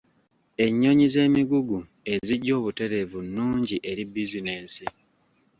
Ennyonyi 0.65 1.05
z'emigugu 1.13 1.77
ezijja 2.13 2.51
obutereevu 2.59 3.19
nnungi 3.25 3.75
eri 3.89 4.03
bizinensi. 4.13 4.85